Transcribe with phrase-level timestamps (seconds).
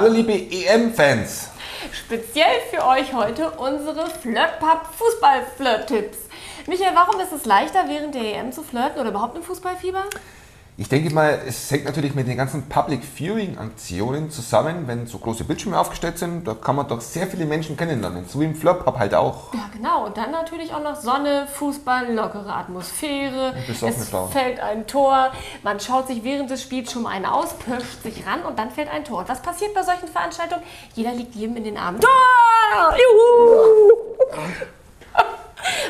[0.00, 1.50] Hallo liebe EM-Fans.
[1.92, 6.16] Speziell für euch heute unsere Flirtpub Fußball-Flirt-Tipps.
[6.66, 10.04] Michael, warum ist es leichter, während der EM zu flirten oder überhaupt im Fußballfieber?
[10.76, 15.18] Ich denke mal, es hängt natürlich mit den ganzen Public Viewing Aktionen zusammen, wenn so
[15.18, 18.54] große Bildschirme aufgestellt sind, da kann man doch sehr viele Menschen kennenlernen, so wie im
[18.54, 19.52] Flirtpub halt auch.
[19.52, 20.06] Ja, genau.
[20.06, 23.54] Und dann natürlich auch noch Sonne, Fußball, lockere Atmosphäre.
[23.68, 25.32] Es fällt ein Tor.
[25.62, 28.70] Man schaut sich während des Spiels schon mal einen aus, pirscht sich ran und dann
[28.70, 29.18] fällt ein Tor.
[29.18, 30.62] Und was passiert bei solchen Veranstaltungen?
[30.94, 32.00] Jeder liegt jedem in den Armen.
[32.00, 32.96] Tor!
[32.96, 33.90] Juhu!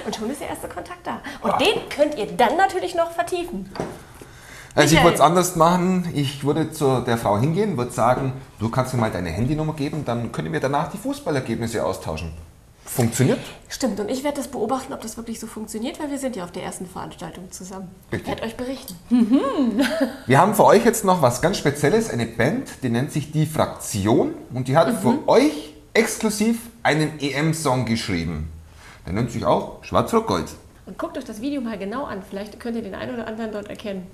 [0.05, 1.21] Und schon ist der erste Kontakt da.
[1.43, 3.71] Und den könnt ihr dann natürlich noch vertiefen.
[4.75, 8.69] Also ich würde es anders machen, ich würde zu der Frau hingehen, würde sagen, du
[8.69, 12.33] kannst mir mal deine Handynummer geben, dann können wir danach die Fußballergebnisse austauschen.
[12.85, 13.39] Funktioniert?
[13.69, 16.43] Stimmt, und ich werde das beobachten, ob das wirklich so funktioniert, weil wir sind ja
[16.43, 17.89] auf der ersten Veranstaltung zusammen.
[18.09, 18.29] Ich Richtig.
[18.29, 18.97] werde euch berichten.
[20.27, 23.47] Wir haben für euch jetzt noch was ganz Spezielles, eine Band, die nennt sich Die
[23.47, 28.51] Fraktion und die hat für euch exklusiv einen EM-Song geschrieben.
[29.07, 30.49] Der nennt sich auch Schwarz-Rot-Gold.
[30.87, 32.23] Und guckt euch das Video mal genau an.
[32.29, 34.09] Vielleicht könnt ihr den einen oder anderen dort erkennen.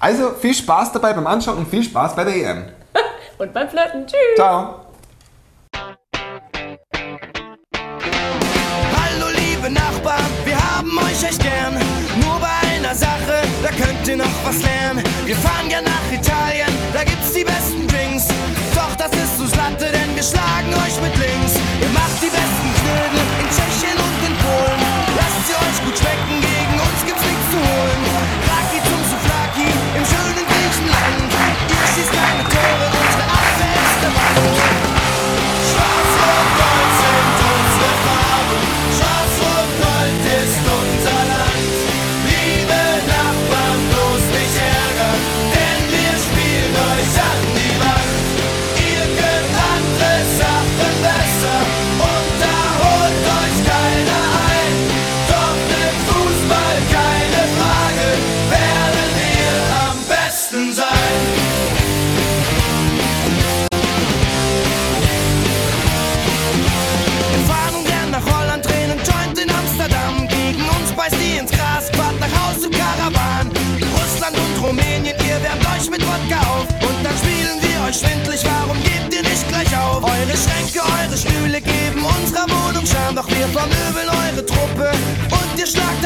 [0.00, 2.64] Also viel Spaß dabei beim Anschauen und viel Spaß bei der EM.
[3.38, 4.04] Und beim Flirten.
[4.06, 4.18] Tschüss!
[4.36, 4.80] Ciao!
[8.98, 11.74] Hallo liebe Nachbarn, wir haben euch echt gern.
[12.20, 15.04] Nur bei einer Sache, da könnt ihr noch was lernen.
[15.24, 18.26] Wir fahren gern nach Italien, da gibt's die besten Drinks.
[18.74, 21.54] Doch das ist uns Latte, denn wir schlagen euch mit links.
[21.80, 22.81] Ihr macht die besten Knödel
[72.22, 73.50] nach Haus im Karawan.
[73.98, 76.66] Russland und Rumänien, ihr wärmt euch mit Wodka auf.
[76.86, 80.02] Und dann spielen wir euch schwindlig, warum gebt ihr nicht gleich auf?
[80.02, 83.16] Eure Schränke, eure Stühle geben unserer Wohnung Charme.
[83.16, 84.90] Doch wir vermöbeln eure Truppe
[85.30, 86.02] und ihr schlagt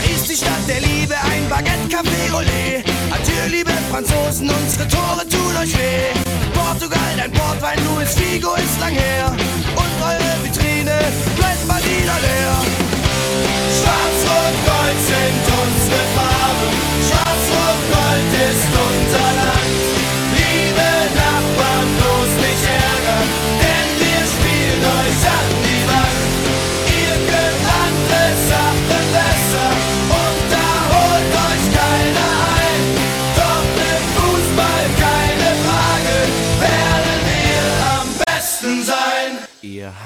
[0.00, 2.82] Paris, die Stadt der Liebe, ein Baguette, Café, Olé.
[3.12, 6.12] Adieu, liebe Franzosen, unsere Tore tun euch weh.
[6.54, 9.26] Portugal, dein Portwein, Luis Figo ist lang her.
[9.76, 10.19] Und eure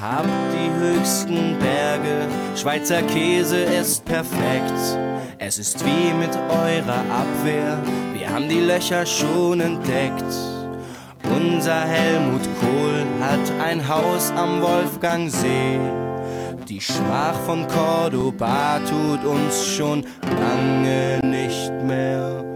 [0.01, 4.73] Habt die höchsten Berge, Schweizer Käse ist perfekt.
[5.37, 7.77] Es ist wie mit eurer Abwehr,
[8.13, 10.23] wir haben die Löcher schon entdeckt.
[11.23, 15.79] Unser Helmut Kohl hat ein Haus am Wolfgangsee.
[16.67, 22.54] Die Schmach von Cordoba tut uns schon lange nicht mehr